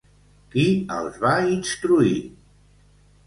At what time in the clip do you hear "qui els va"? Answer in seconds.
0.53-1.35